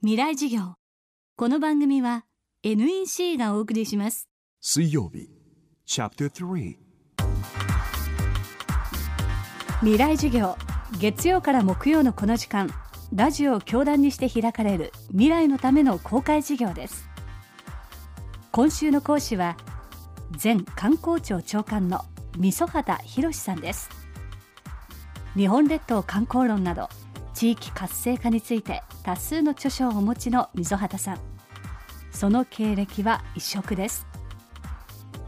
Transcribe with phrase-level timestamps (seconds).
[0.00, 0.74] 未来授業。
[1.34, 2.24] この番組は
[2.62, 4.28] NEC がお送りします。
[4.60, 5.28] 水曜日
[5.86, 6.76] チャプター3
[9.80, 10.56] 未来授業。
[11.00, 12.70] 月曜から木曜のこの時間
[13.12, 17.08] ラジオを教壇にして開かれる未来のための公開授業です。
[18.52, 19.56] 今週の講師は
[20.40, 22.04] 前観光庁長官の
[22.40, 23.90] 磯畑博さんです。
[25.34, 26.88] 日本列島観光論など
[27.38, 31.20] 地域活性化について多数の著書をお持ちの溝端さん。
[32.10, 34.08] その経歴は一色です。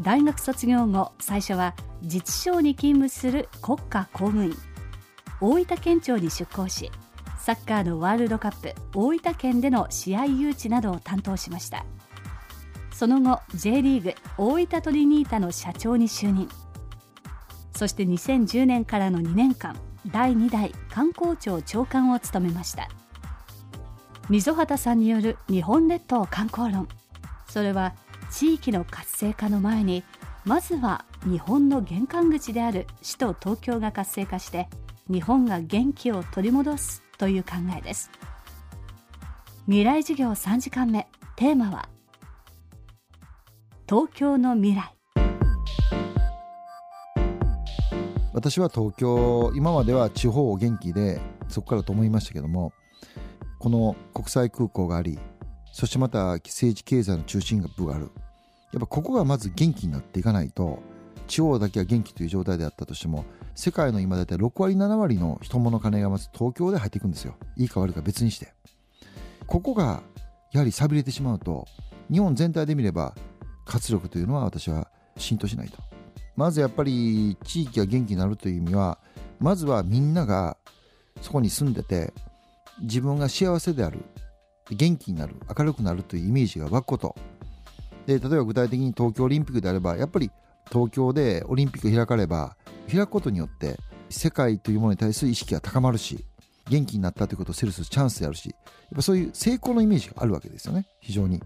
[0.00, 4.56] 大学卒業後最初は自治省に勤務する国家公務員。
[5.40, 6.90] 大分県庁に出向し
[7.38, 11.86] サッカーのワールドカップ大分県での試合誘致などを担当しました。
[12.90, 16.48] その後 J リーグ大分トリニータの社長に就任。
[17.76, 22.88] そして2010年からの2年間第2代観光庁長官を務めました。
[24.28, 26.88] 溝端さんによる日本列島観光論。
[27.48, 27.94] それは
[28.30, 30.04] 地域の活性化の前に
[30.44, 34.68] まずは日本の玄関口である首都東京が活性化して
[35.08, 38.10] 日本が元気を取り戻すという考えです。
[39.66, 41.06] 未来授業3時間目。
[41.36, 41.88] テーマは
[43.88, 45.01] 東京の未来。
[48.32, 52.72] 私は東京今までは地方を元気でそこからと思いましたけども
[53.58, 55.18] この国際空港があり
[55.72, 58.10] そしてまた政治経済の中心部がある。
[58.72, 60.82] やっぱここがまず元気になっていかないと
[61.26, 67.36] 地方だけが元気という状態であったとしても世界の今大体6割7割の人物金がまず東京で入っていくんですよ。
[67.56, 68.54] いいか悪いか別にして。
[69.46, 70.02] ここが
[70.52, 71.66] やはり寂れてしまうと
[72.10, 73.14] 日本全体で見れば
[73.66, 75.78] 活力というのは私は浸透しないと。
[76.36, 78.98] まずやっぱり地域が元気になるという意味は
[79.40, 80.56] まずはみんなが
[81.20, 82.12] そこに住んでて
[82.80, 84.00] 自分が幸せである
[84.70, 87.16] 元気になる明るくなるというイメージが湧くこと。
[88.06, 90.30] で例えば具体的に東京オリンピックであればやっぱり
[90.72, 92.56] 東京でオリンピック開かれば
[92.90, 93.76] 開くことによって
[94.10, 96.24] 世界というものに対する意識が高まるし
[96.68, 101.40] 元気になったということをセルするチャンスであるしやっぱそういう成功のイメージがあるわけですよね非常に。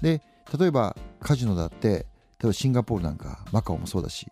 [0.00, 0.22] で
[0.58, 2.06] 例えばカジノだって
[2.42, 4.26] 例えばシンガポールなんかマカオもそうだし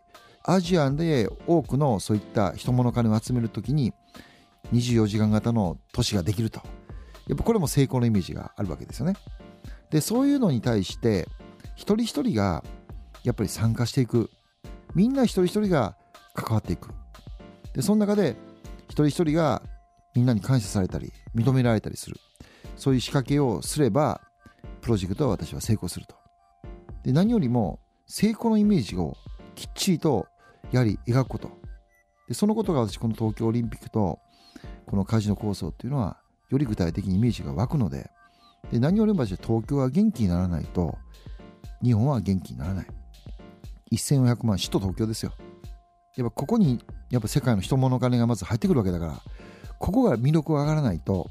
[0.44, 3.92] アジアで多くのそういった人物金を集めるときに
[4.72, 6.60] 24時間型の都市ができると。
[7.28, 9.14] やっぱこれも成功のイメージがあるわけですよね。
[9.90, 11.28] でそういうのに対して
[11.76, 12.64] 一人一人が
[13.22, 14.30] やっぱり参加していく。
[14.94, 15.96] みんな一人一人が
[16.34, 16.88] 関わっていく。
[17.74, 18.36] でその中で
[18.86, 19.62] 一人一人が
[20.14, 22.16] みんなに感謝されたり認められたりする。
[22.76, 24.20] そういう仕掛けをすれば
[24.80, 26.16] プロジェクトは私は成功すると。
[27.04, 27.78] で何よりも
[28.10, 29.16] 成功のイメージを
[29.54, 30.26] きっちりと
[30.72, 31.50] やはり描くこと。
[32.26, 34.18] でそのことが私この東京オリンピックと
[34.86, 36.18] このカジノ構想っていうのは
[36.50, 38.10] より具体的にイメージが湧くので。
[38.70, 40.98] で何よりも東京は元気にならないと
[41.82, 42.86] 日本は元気にならない。
[43.92, 45.32] 1400万首都東京ですよ。
[46.16, 49.22] やっぱここにやっぱ世界の人物金がまず入ってくるわけだから
[49.78, 51.30] ここが魅力が上がらないと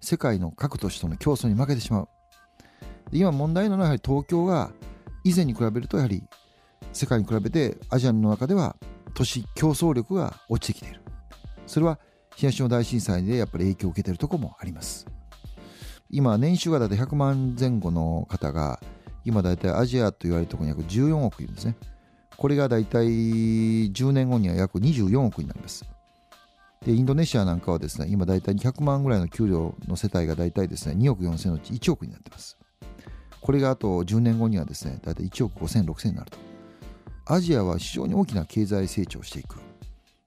[0.00, 2.08] 世界の各都市との競争に負けてしまう。
[3.12, 4.70] 今問題なのはやはり東京が
[5.24, 6.22] 以前に比べるとやはり
[6.92, 8.76] 世界に比べてアジアの中では
[9.14, 11.00] 都市競争力が落ちてきている。
[11.66, 11.98] それは
[12.36, 15.06] 東日本大震災でやっぱり影響を受けているところもあります。
[16.10, 18.80] 今年収がだいたい100万前後の方が
[19.24, 21.76] 今だいたいアジアと言われるところに約14億いるんですね。
[22.36, 25.84] これがだいたい10年後には約24億になります。
[26.86, 32.57] でインドネシアなんかはですね今だいたい200万ぐらいの給料の世帯がだいたいですね2億4000のうち1億になってます。
[33.40, 36.38] これがあと10年後にはですねだいたい1億5000、6000になると。
[37.26, 39.58] アジアは非常に大きな経済成長していく。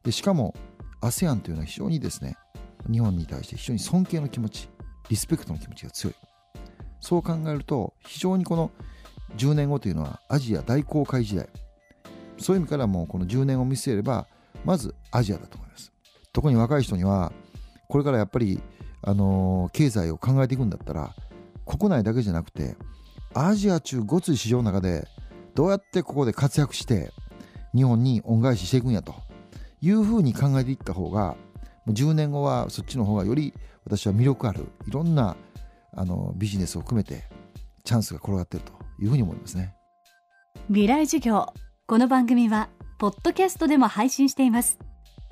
[0.03, 0.53] でしかも
[1.01, 2.37] ASEAN というのは非常にですね
[2.91, 4.69] 日本に対して非常に尊敬の気持ち
[5.09, 6.15] リスペクトの気持ちが強い。
[6.99, 8.71] そう考えると非常にこの
[9.37, 11.49] 10年後というのはアジア大航海時代。
[12.37, 14.27] そういう意味からもこの10年を見据えれば
[14.65, 15.91] まずアジアだと思います。
[16.33, 17.31] 特に若い人には
[17.87, 18.61] これからやっぱり、
[19.01, 21.13] あのー、経済を考えていくんだったら
[21.65, 22.75] 国内だけじゃなくて
[23.33, 25.07] アジア中ごつい市場の中で
[25.55, 27.11] どうやってここで活躍して
[27.73, 29.15] 日本に恩返ししていくんやと
[29.81, 31.35] いうふうに考えていった方が
[31.87, 33.53] 10年後はそっちの方がより
[33.85, 34.67] 私は魅力ある。
[34.87, 35.35] いろんな
[35.93, 37.23] あのビジネスを含めて
[37.83, 39.73] チャンスが転がっているというふうに思いますね。
[40.67, 41.53] 未来授業
[41.87, 42.69] この番組は
[42.99, 44.77] ポッドキャストでも配信しています。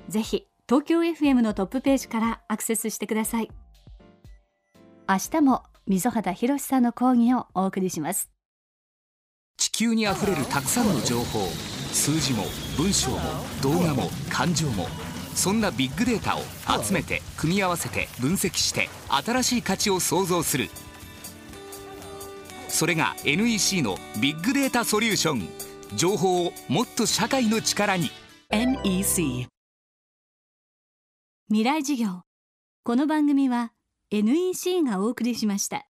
[0.08, 3.50] ぜひ東京 FM のトップページからアクセスしてください。
[5.08, 8.30] 明日も溝端博さんの講義をお送りします。
[9.56, 11.48] 地球にあふれるたくさんの情報
[11.92, 12.44] 数字も
[12.78, 13.18] 文章も
[13.60, 14.86] 動画も感情も
[15.34, 16.40] そんなビッグデータを
[16.80, 20.68] 集めて組み合わせて分析して新しい価値を創造する。
[22.68, 25.48] それが NEC のビッグデータソリューション。
[25.96, 28.10] 情報をもっと社会の力に。
[28.50, 29.48] NEC
[31.48, 32.20] 未来事業。
[32.84, 33.72] この番組は
[34.12, 35.89] NEC がお送りしました。